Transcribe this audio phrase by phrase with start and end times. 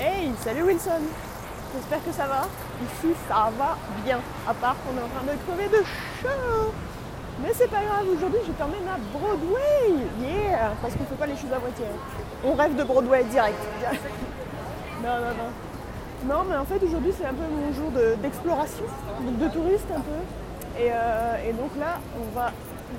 [0.00, 1.02] Hey, salut Wilson
[1.74, 2.48] J'espère que ça va.
[2.82, 4.18] Ici, ça va bien.
[4.48, 6.72] À part qu'on est en train de crever de chaud.
[7.42, 11.36] Mais c'est pas grave, aujourd'hui je t'emmène à Broadway Yeah Parce qu'on fait pas les
[11.36, 11.84] choses à moitié.
[12.44, 13.58] On rêve de Broadway direct.
[15.02, 16.34] non, non, non.
[16.34, 18.84] Non, mais en fait aujourd'hui c'est un peu mon jour de- d'exploration,
[19.24, 20.80] donc de touriste un peu.
[20.80, 22.50] Euh, et donc là, on va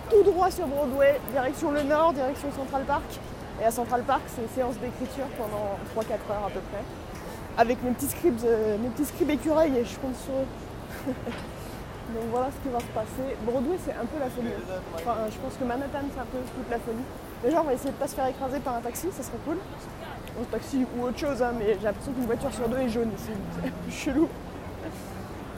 [0.09, 3.04] tout droit sur Broadway, direction le nord, direction Central Park.
[3.59, 6.83] Et à Central Park, c'est une séance d'écriture pendant 3-4 heures à peu près.
[7.57, 8.39] Avec mes petits scribes,
[8.82, 11.14] mes petits scribes écureuils et je compte sur eux.
[12.14, 13.37] Donc voilà ce qui va se passer.
[13.43, 14.51] Broadway c'est un peu la folie.
[14.95, 17.04] Enfin je pense que Manhattan c'est un peu toute la folie.
[17.43, 19.57] Déjà on va essayer de pas se faire écraser par un taxi, ça serait cool.
[20.39, 23.11] Un taxi ou autre chose, hein, mais j'ai l'impression qu'une voiture sur deux est jaune
[23.15, 23.31] ici.
[23.87, 24.28] C'est chelou.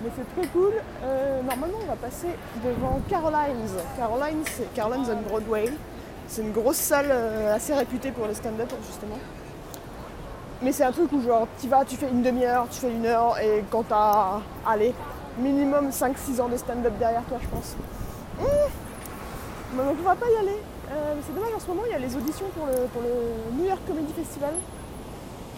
[0.04, 0.74] Mais c'est très cool.
[1.04, 2.30] Euh, normalement on va passer
[2.64, 3.74] devant Caroline's.
[3.98, 5.72] Caroline's, c'est Caroline's on Broadway.
[6.28, 9.18] C'est une grosse salle euh, assez réputée pour le stand-up justement.
[10.62, 13.06] Mais c'est un truc où genre tu vas, tu fais une demi-heure, tu fais une
[13.06, 14.94] heure et quand t'as allez,
[15.38, 17.76] minimum 5-6 ans de stand-up derrière toi je pense.
[18.40, 18.46] Mmh.
[19.76, 20.58] Mais on va pas y aller.
[20.92, 23.82] Euh, c'est dommage en ce moment il y a les auditions pour le, New York
[23.88, 24.54] Comedy Festival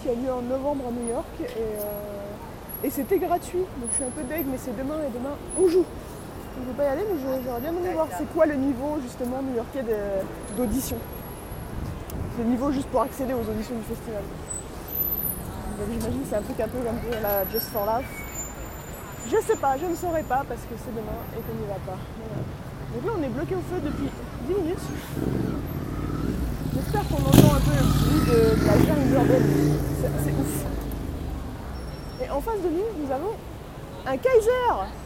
[0.02, 3.60] qui a lieu en novembre à New York et, euh, et c'était gratuit.
[3.60, 5.86] Donc je suis un peu deg mais c'est demain et demain on joue.
[6.56, 8.98] Je ne vais pas y aller mais j'aurais bien aimé voir c'est quoi le niveau
[9.04, 9.84] justement new-yorkais
[10.58, 10.98] d'audition.
[12.38, 14.24] Le niveau juste pour accéder aux auditions du festival.
[15.92, 18.06] J'imagine que c'est un truc un peu comme la Just for Laugh.
[19.28, 21.80] Je sais pas, je ne saurais pas parce que c'est demain et qu'on n'y va
[21.86, 22.00] pas.
[22.94, 24.10] Donc là on est bloqué au feu depuis
[24.48, 24.86] 10 minutes.
[26.76, 29.48] J'espère qu'on entend un peu le bruit de, de la jungle urbaine.
[30.24, 30.66] C'est ouf.
[32.24, 33.34] Et en face de nous, nous avons
[34.08, 34.50] un Kaiser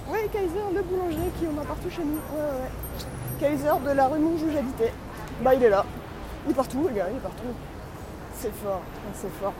[0.09, 2.16] Oui, Kaiser, le boulanger qui en a partout chez nous.
[2.16, 2.67] Ouais.
[3.39, 4.94] Kaiser de la rue Monge où j'habitais.
[5.42, 5.86] Bah il est là.
[6.45, 7.44] Il est partout, le gars, il est partout.
[8.36, 8.81] C'est fort,
[9.14, 9.53] c'est fort.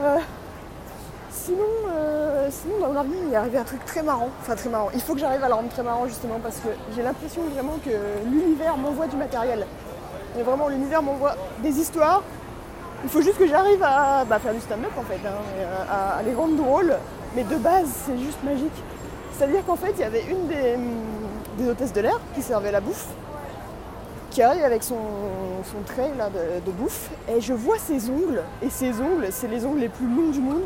[0.00, 0.18] Euh,
[1.30, 4.28] sinon, euh, sinon, dans la vie, il est arrivé un truc très marrant.
[4.40, 4.88] Enfin, très marrant.
[4.94, 7.78] Il faut que j'arrive à le rendre très marrant, justement, parce que j'ai l'impression vraiment
[7.84, 7.90] que
[8.28, 9.66] l'univers m'envoie du matériel.
[10.36, 12.22] Mais vraiment, l'univers m'envoie des histoires.
[13.04, 16.18] Il faut juste que j'arrive à bah, faire du stand-up, en fait, hein, et, à,
[16.18, 16.94] à les rendre drôles.
[17.34, 18.82] Mais de base, c'est juste magique.
[19.36, 22.80] C'est-à-dire qu'en fait, il y avait une des, hum, hôtesses de l'air qui servait la
[22.80, 23.06] bouffe
[24.32, 24.96] qui arrive avec son,
[25.70, 28.42] son trait là, de, bouffe et je vois ses ongles.
[28.62, 30.62] Et ses ongles c'est les ongles les plus longs du monde.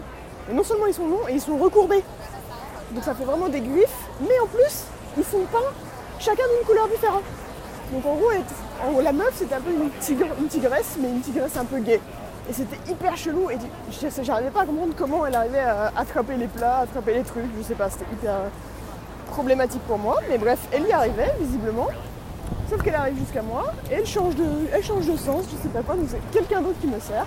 [0.49, 2.05] Et non seulement ils sont longs et ils sont recourbés.
[2.93, 4.85] Donc ça fait vraiment des griffes mais en plus
[5.19, 5.59] ils sont peints
[6.21, 7.25] chacun d'une couleur différente.
[7.93, 11.57] Donc en gros, la meuf c'était un peu une, tigre, une tigresse mais une tigresse
[11.57, 12.01] un peu gay
[12.49, 13.51] et c'était hyper chelou.
[13.51, 13.59] Et
[14.23, 17.63] j'arrivais pas à comprendre comment elle arrivait à attraper les plats attraper les trucs je
[17.63, 18.35] sais pas c'était hyper
[19.29, 20.19] problématique pour moi.
[20.29, 21.89] Mais bref elle y arrivait visiblement.
[22.69, 25.83] Sauf qu'elle arrive jusqu'à moi et elle change de, elle de sens, je sais pas
[25.83, 27.27] quoi, donc c'est quelqu'un d'autre qui me sert,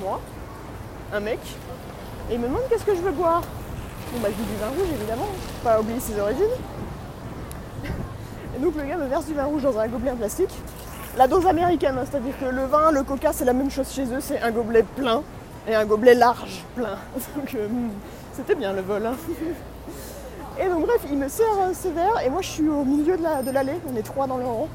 [0.00, 0.20] moi,
[1.12, 1.38] un mec,
[2.30, 3.42] et il me demande qu'est-ce que je veux boire?
[4.12, 5.28] Bon bah je lui vin rouge évidemment,
[5.62, 6.44] pas oublier ses origines.
[8.56, 10.54] Et donc le gars me verse du vin rouge dans un gobelet en plastique.
[11.16, 14.04] La dose américaine, hein, c'est-à-dire que le vin, le coca, c'est la même chose chez
[14.04, 15.22] eux, c'est un gobelet plein
[15.68, 16.96] et un gobelet large plein.
[17.36, 17.90] Donc euh, hmm,
[18.32, 19.04] c'était bien le vol.
[19.06, 19.14] hein.
[20.62, 23.16] Et donc bref, il me sert euh, ce verre et moi je suis au milieu
[23.16, 24.68] de la- de l'allée, on est trois dans le rang.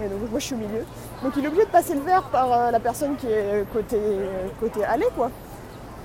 [0.00, 0.84] Et donc moi je suis au milieu.
[1.24, 3.98] Donc il est obligé de passer le verre par euh, la personne qui est côté,
[4.60, 5.30] côté allée quoi.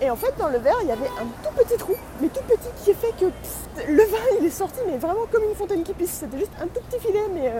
[0.01, 2.41] Et en fait dans le verre il y avait un tout petit trou, mais tout
[2.47, 3.25] petit qui fait que
[3.88, 6.22] le vin il est sorti mais vraiment comme une fontaine qui pisse.
[6.22, 7.53] C'était juste un tout petit filet mais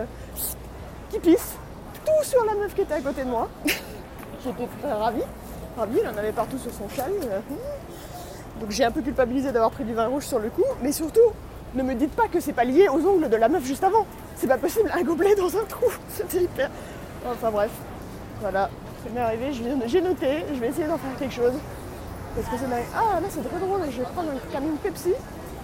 [1.10, 1.54] qui pisse.
[2.04, 3.48] Tout sur la meuf qui était à côté de moi.
[4.44, 5.22] J'étais très ravie.
[5.76, 7.12] Ravie, il en avait partout sur son châle.
[8.60, 11.20] donc j'ai un peu culpabilisé d'avoir pris du vin rouge sur le coup, mais surtout,
[11.74, 14.06] ne me dites pas que c'est pas lié aux ongles de la meuf juste avant.
[14.36, 15.86] C'est pas possible, un gobelet dans un trou.
[16.08, 16.70] C'était hyper.
[17.30, 17.70] Enfin bref,
[18.40, 18.70] voilà,
[19.04, 21.52] ça m'est arrivé, je viens de- j'ai noté, je vais essayer d'en faire quelque chose.
[22.34, 22.76] Parce que ça m'a.
[22.94, 25.12] Ah là c'est très drôle, je vais prendre un camion Pepsi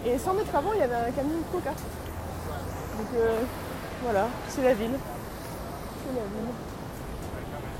[0.04, 1.70] et 100 mètres avant il y avait un camion Coca.
[1.70, 3.38] Donc euh,
[4.02, 4.98] voilà, c'est la ville.
[6.06, 6.54] C'est la ville.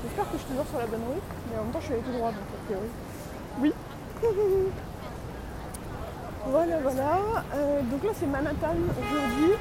[0.03, 1.93] J'espère que je suis toujours sur la bonne rue, mais en même temps je suis
[1.93, 2.87] allée tout droit donc a priori.
[3.61, 3.73] Oui.
[6.49, 7.43] Voilà, voilà.
[7.55, 9.51] Euh, donc là, c'est Manhattan aujourd'hui.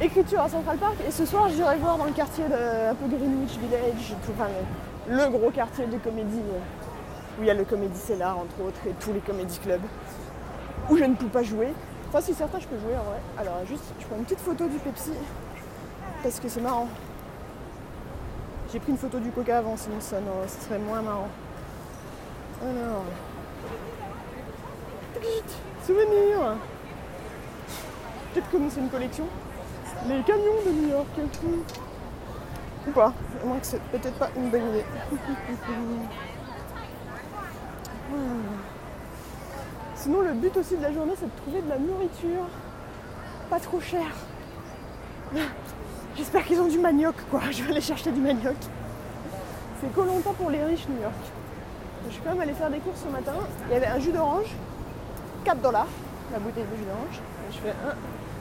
[0.00, 0.96] Écriture à Central Park.
[1.06, 4.48] Et ce soir, j'irai voir dans le quartier de, un peu Greenwich Village, tout, enfin,
[5.08, 8.80] le, gros quartier de comédie, euh, où il y a le Comedy Cellar, entre autres,
[8.88, 9.82] et tous les comédie clubs,
[10.90, 11.72] où je ne peux pas jouer.
[12.08, 13.20] Enfin, si certains, je peux jouer en vrai.
[13.38, 15.12] Alors, juste, je prends une petite photo du Pepsi,
[16.24, 16.88] parce que c'est marrant.
[18.70, 21.28] J'ai pris une photo du Coca avant, sinon ça, non, serait moins marrant.
[22.62, 23.04] Alors.
[25.86, 26.56] Souvenir
[28.32, 29.24] Peut-être comme c'est une collection.
[30.06, 31.06] Les camions de New York.
[32.86, 33.12] Ou pas.
[33.42, 34.84] À moins que c'est peut-être pas une bonne idée.
[39.94, 42.46] Sinon, le but aussi de la journée, c'est de trouver de la nourriture
[43.48, 44.14] pas trop chère.
[46.18, 47.40] J'espère qu'ils ont du manioc, quoi.
[47.52, 48.56] Je vais aller chercher du manioc.
[49.80, 51.14] C'est longtemps pour les riches, New York.
[52.08, 53.34] Je suis quand même allée faire des courses ce matin.
[53.68, 54.48] Il y avait un jus d'orange,
[55.44, 55.86] 4 dollars,
[56.32, 57.20] la bouteille de jus d'orange.
[57.52, 57.94] Je fais un.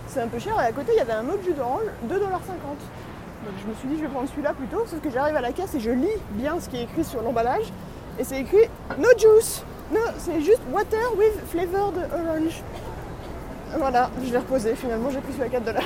[0.07, 0.56] C'est un peu cher.
[0.59, 2.41] Et à côté, il y avait un autre jus d'orange, 2,50 dollars.
[2.41, 4.83] Donc je me suis dit, je vais prendre celui-là plutôt.
[4.88, 7.21] Sauf que j'arrive à la caisse et je lis bien ce qui est écrit sur
[7.21, 7.71] l'emballage.
[8.18, 9.63] Et c'est écrit No juice.
[9.94, 12.63] Non, c'est juste water with flavored orange.
[13.77, 14.75] Voilà, je l'ai reposé.
[14.75, 15.83] Finalement, j'ai pris celui à 4 dollars.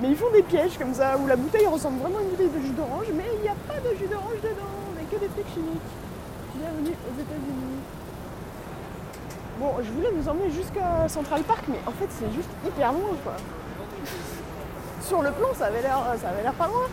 [0.00, 2.50] Mais ils font des pièges comme ça, où la bouteille ressemble vraiment à une bouteille
[2.50, 5.28] de jus d'orange, mais il n'y a pas de jus d'orange dedans, mais que des
[5.28, 5.80] trucs chimiques.
[6.54, 7.82] Bienvenue aux États-Unis.
[9.58, 13.10] Bon, je voulais vous emmener jusqu'à Central Park, mais en fait, c'est juste hyper loin,
[13.24, 13.34] quoi.
[15.02, 16.86] Sur le plan, ça avait l'air, ça avait l'air pas loin.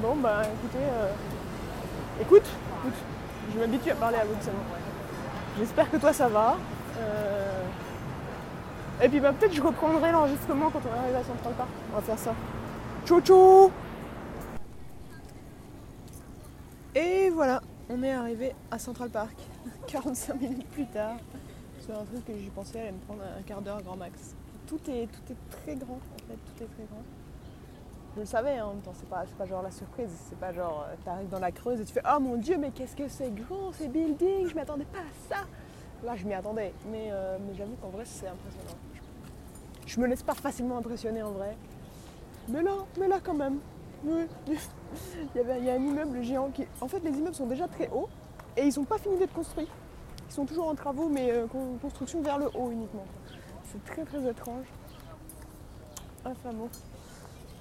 [0.00, 1.10] Bon, bah écoutez, euh,
[2.20, 2.46] écoute,
[2.84, 3.17] écoute.
[3.52, 4.52] Je m'habitue à parler à Wilson.
[5.58, 6.56] J'espère que toi ça va.
[6.98, 7.64] Euh,
[9.02, 11.68] et puis bah, peut-être je reprendrai l'enregistrement quand on arrive à Central Park.
[11.92, 12.34] On va faire ça.
[13.06, 13.70] Ciao ciao
[16.94, 19.36] Et voilà, on est arrivé à Central Park.
[19.86, 21.16] 45 minutes plus tard.
[21.80, 24.34] C'est un truc que j'y pensais allait me prendre un quart d'heure grand max.
[24.66, 27.02] Tout est, tout est très grand en fait, tout est très grand.
[28.14, 30.52] Je le savais hein, en même temps, c'est pas, pas genre la surprise, c'est pas
[30.52, 33.08] genre euh, t'arrives dans la creuse et tu fais Oh mon dieu, mais qu'est-ce que
[33.08, 35.46] c'est grand ces buildings, je m'attendais pas à ça.
[36.04, 38.78] Là, je m'y attendais, mais, euh, mais j'avoue qu'en vrai, c'est impressionnant.
[39.86, 41.56] Je me laisse pas facilement impressionner en vrai.
[42.48, 43.58] Mais là, mais là quand même.
[44.06, 46.64] Il, y a un immeuble géant qui.
[46.80, 48.08] En fait, les immeubles sont déjà très hauts
[48.56, 49.68] et ils sont pas finis d'être construits.
[50.28, 51.46] Ils sont toujours en travaux, mais euh,
[51.80, 53.06] construction vers le haut uniquement.
[53.64, 54.66] C'est très très étrange.
[56.24, 56.68] Infameux.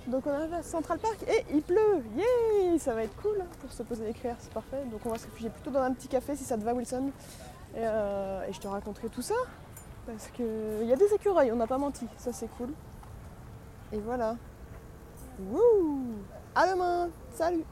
[0.07, 2.01] Donc on arrive à Central Park et il pleut.
[2.15, 4.83] Yeah Ça va être cool pour se poser et écrire, c'est parfait.
[4.89, 7.12] Donc on va se réfugier plutôt dans un petit café si ça te va Wilson.
[7.75, 9.36] Et, euh, je te raconterai tout ça.
[10.06, 12.69] Parce qu'il y a des écureuils, on n'a pas menti, ça c'est cool.
[13.92, 14.38] Et voilà.
[15.39, 16.15] Wouh
[16.56, 17.65] À demain Salut